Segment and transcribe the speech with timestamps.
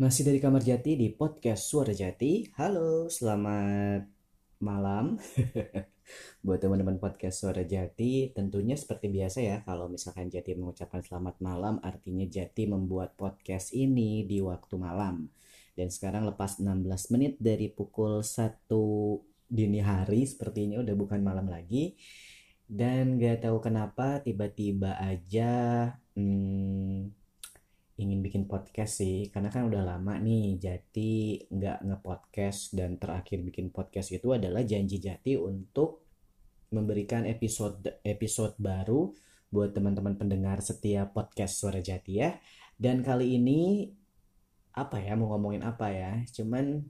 [0.00, 2.48] Masih dari Kamar Jati di podcast Suara Jati.
[2.56, 4.08] Halo, selamat
[4.64, 5.20] malam.
[6.40, 11.84] Buat teman-teman podcast Suara Jati, tentunya seperti biasa ya, kalau misalkan Jati mengucapkan selamat malam,
[11.84, 15.28] artinya Jati membuat podcast ini di waktu malam.
[15.76, 16.80] Dan sekarang lepas 16
[17.12, 18.56] menit dari pukul 1
[19.52, 21.92] dini hari, sepertinya udah bukan malam lagi.
[22.64, 27.19] Dan gak tahu kenapa tiba-tiba aja hmm,
[28.00, 33.68] ingin bikin podcast sih karena kan udah lama nih Jati nggak ngepodcast dan terakhir bikin
[33.68, 36.08] podcast itu adalah janji Jati untuk
[36.72, 39.12] memberikan episode episode baru
[39.52, 42.40] buat teman-teman pendengar setiap podcast Suara Jati ya.
[42.80, 43.90] Dan kali ini
[44.72, 46.24] apa ya mau ngomongin apa ya?
[46.30, 46.80] Cuman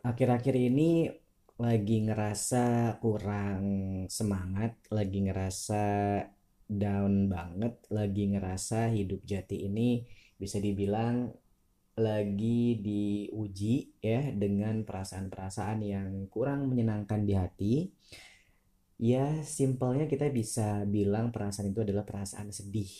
[0.00, 1.10] akhir-akhir ini
[1.58, 3.62] lagi ngerasa kurang
[4.06, 5.82] semangat lagi ngerasa
[6.68, 10.04] down banget lagi ngerasa hidup jati ini
[10.36, 11.32] bisa dibilang
[11.98, 17.74] lagi diuji ya dengan perasaan-perasaan yang kurang menyenangkan di hati.
[18.98, 22.90] Ya simpelnya kita bisa bilang perasaan itu adalah perasaan sedih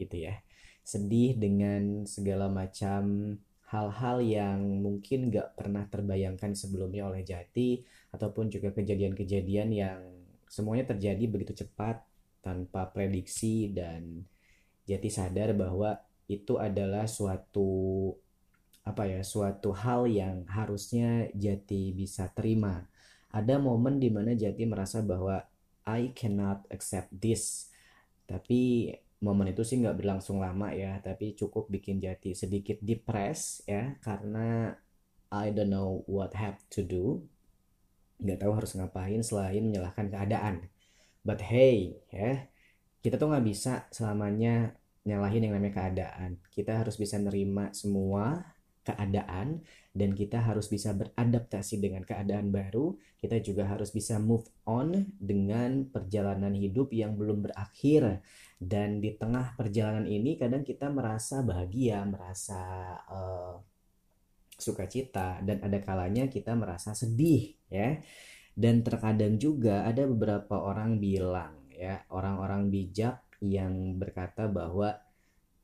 [0.00, 0.34] gitu ya.
[0.82, 3.34] Sedih dengan segala macam
[3.70, 10.00] hal-hal yang mungkin gak pernah terbayangkan sebelumnya oleh Jati ataupun juga kejadian-kejadian yang
[10.50, 12.02] semuanya terjadi begitu cepat
[12.40, 14.24] tanpa prediksi dan
[14.88, 15.94] Jati sadar bahwa
[16.26, 18.10] itu adalah suatu
[18.82, 22.88] apa ya suatu hal yang harusnya Jati bisa terima.
[23.30, 25.38] Ada momen di mana Jati merasa bahwa
[25.86, 27.70] I cannot accept this.
[28.26, 28.90] Tapi
[29.22, 34.74] momen itu sih nggak berlangsung lama ya, tapi cukup bikin Jati sedikit depres ya karena
[35.30, 37.22] I don't know what have to do.
[38.18, 40.66] Nggak tahu harus ngapain selain menyalahkan keadaan.
[41.20, 42.48] But hey, ya,
[43.04, 46.40] kita tuh nggak bisa selamanya nyalahin yang namanya keadaan.
[46.52, 49.60] Kita harus bisa nerima semua keadaan
[49.92, 52.96] dan kita harus bisa beradaptasi dengan keadaan baru.
[53.20, 58.24] Kita juga harus bisa move on dengan perjalanan hidup yang belum berakhir.
[58.60, 62.60] Dan di tengah perjalanan ini kadang kita merasa bahagia, merasa
[63.08, 63.56] uh,
[64.60, 67.96] sukacita dan ada kalanya kita merasa sedih ya
[68.54, 75.00] dan terkadang juga ada beberapa orang bilang ya orang-orang bijak yang berkata bahwa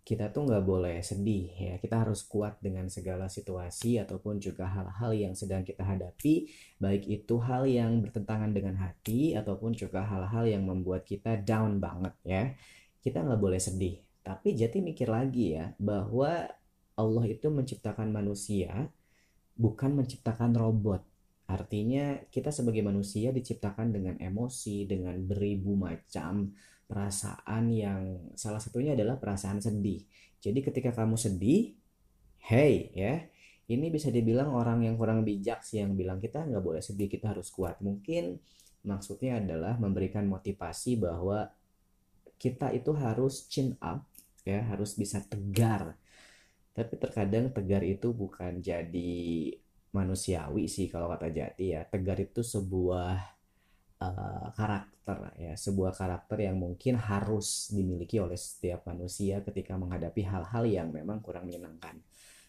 [0.07, 1.75] kita tuh nggak boleh sedih ya.
[1.83, 6.47] Kita harus kuat dengan segala situasi ataupun juga hal-hal yang sedang kita hadapi
[6.79, 12.15] baik itu hal yang bertentangan dengan hati ataupun juga hal-hal yang membuat kita down banget
[12.23, 12.55] ya.
[13.03, 13.99] Kita nggak boleh sedih.
[14.23, 16.55] Tapi Jati mikir lagi ya bahwa
[16.95, 18.87] Allah itu menciptakan manusia
[19.59, 21.03] bukan menciptakan robot
[21.47, 26.51] Artinya kita sebagai manusia diciptakan dengan emosi, dengan beribu macam
[26.87, 30.03] perasaan yang salah satunya adalah perasaan sedih.
[30.43, 31.75] Jadi ketika kamu sedih,
[32.51, 33.15] hey ya,
[33.67, 37.35] ini bisa dibilang orang yang kurang bijak sih yang bilang kita nggak boleh sedih, kita
[37.35, 37.79] harus kuat.
[37.83, 38.39] Mungkin
[38.87, 41.51] maksudnya adalah memberikan motivasi bahwa
[42.39, 44.07] kita itu harus chin up,
[44.47, 45.99] ya harus bisa tegar.
[46.75, 49.51] Tapi terkadang tegar itu bukan jadi
[49.97, 51.89] manusiawi sih kalau kata Jati ya.
[51.89, 53.17] Tegar itu sebuah
[54.05, 60.65] uh, karakter ya, sebuah karakter yang mungkin harus dimiliki oleh setiap manusia ketika menghadapi hal-hal
[60.69, 61.97] yang memang kurang menyenangkan.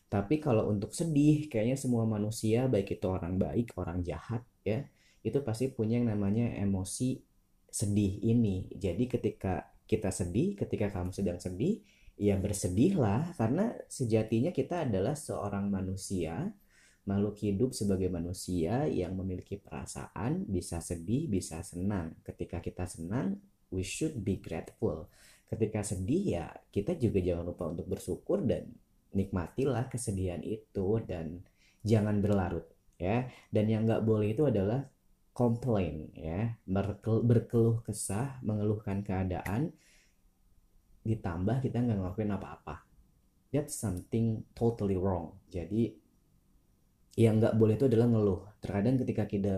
[0.07, 4.87] Tapi kalau untuk sedih, kayaknya semua manusia, baik itu orang baik, orang jahat, ya,
[5.19, 7.19] itu pasti punya yang namanya emosi
[7.67, 8.71] sedih ini.
[8.71, 11.83] Jadi ketika kita sedih, ketika kamu sedang sedih,
[12.17, 16.49] ya bersedihlah karena sejatinya kita adalah seorang manusia
[17.07, 22.19] makhluk hidup sebagai manusia yang memiliki perasaan bisa sedih bisa senang.
[22.21, 23.39] Ketika kita senang
[23.71, 25.07] we should be grateful.
[25.47, 28.75] Ketika sedih ya kita juga jangan lupa untuk bersyukur dan
[29.15, 31.47] nikmatilah kesedihan itu dan
[31.87, 32.67] jangan berlarut
[32.99, 33.31] ya.
[33.47, 34.83] Dan yang nggak boleh itu adalah
[35.31, 36.59] komplain ya.
[36.67, 39.71] Berkeluh kesah mengeluhkan keadaan
[41.07, 42.83] ditambah kita nggak ngelakuin apa-apa.
[43.47, 45.39] That's something totally wrong.
[45.47, 45.95] Jadi
[47.17, 48.41] yang nggak boleh itu adalah ngeluh.
[48.61, 49.55] Terkadang ketika kita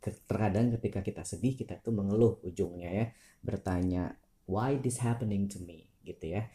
[0.00, 3.06] terkadang ketika kita sedih kita tuh mengeluh ujungnya ya.
[3.42, 4.14] Bertanya
[4.46, 5.90] why this happening to me?
[6.04, 6.48] gitu ya.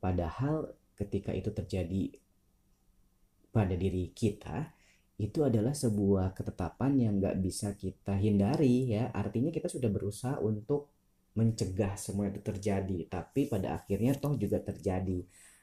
[0.00, 2.16] Padahal ketika itu terjadi
[3.50, 4.70] pada diri kita
[5.20, 9.12] itu adalah sebuah ketetapan yang nggak bisa kita hindari ya.
[9.12, 10.88] Artinya kita sudah berusaha untuk
[11.36, 15.20] mencegah semua itu terjadi tapi pada akhirnya toh juga terjadi.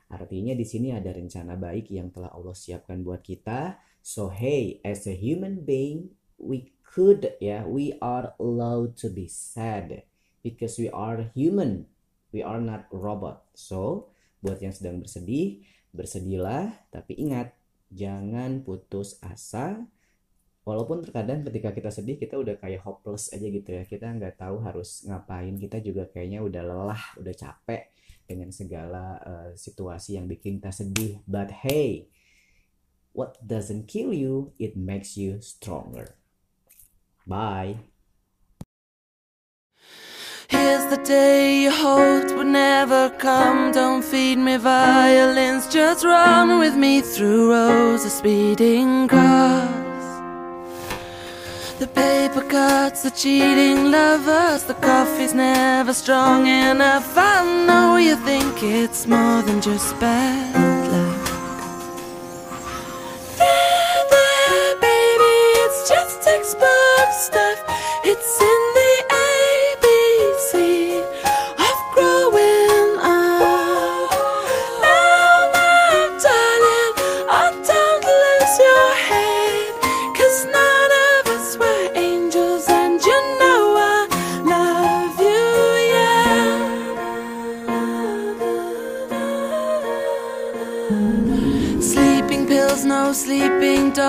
[0.08, 5.06] Artinya di sini ada rencana baik yang telah Allah siapkan buat kita So hey, as
[5.06, 10.08] a human being, we could yeah, we are allowed to be sad
[10.42, 11.86] because we are human.
[12.32, 13.46] We are not robot.
[13.54, 17.56] So, buat yang sedang bersedih, bersedihlah tapi ingat
[17.92, 19.84] jangan putus asa.
[20.68, 23.88] Walaupun terkadang ketika kita sedih kita udah kayak hopeless aja gitu ya.
[23.88, 25.56] Kita nggak tahu harus ngapain.
[25.56, 27.88] Kita juga kayaknya udah lelah udah capek
[28.28, 31.24] dengan segala uh, situasi yang bikin kita sedih.
[31.24, 32.12] But hey
[33.18, 36.08] what doesn't kill you it makes you stronger
[37.26, 37.76] bye
[40.50, 43.74] Here's the day you hoped would never come.
[43.74, 50.08] Don't feed me violins, just run with me through rows of speeding cars.
[51.80, 57.12] The paper cuts, the cheating lovers, the coffee's never strong enough.
[57.18, 60.77] I know you think it's more than just bad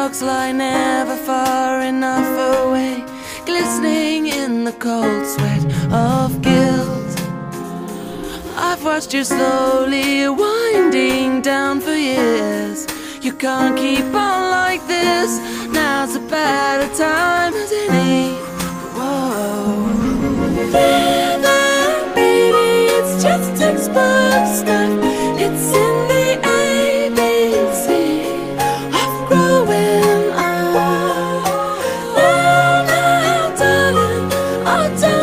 [0.03, 3.05] dogs lie never far enough away.
[3.47, 7.13] Glistening in the cold sweat of guilt.
[8.69, 12.87] I've watched you slowly winding down for years.
[13.25, 15.31] You can't keep on like this.
[15.79, 17.28] Now's a better time
[34.71, 35.18] oh,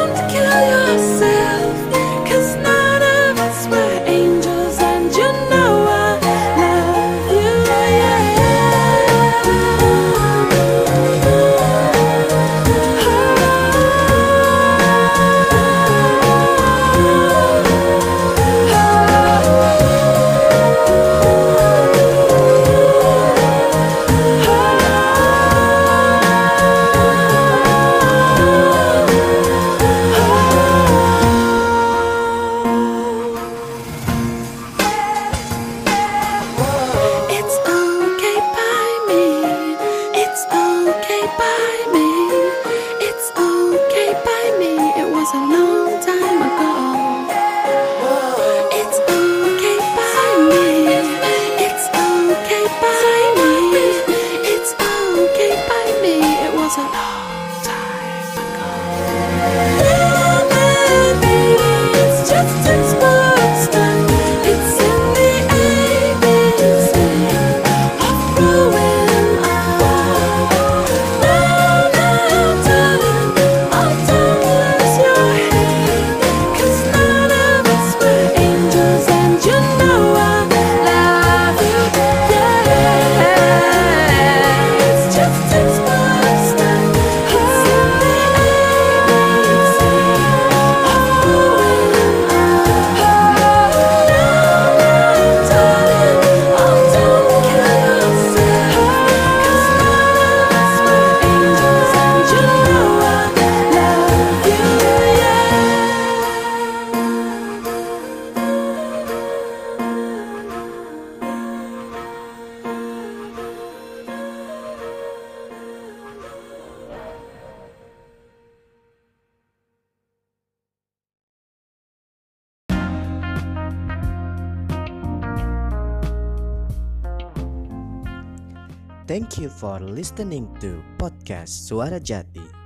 [129.08, 132.65] Thank you for listening to podcast Suara Jati.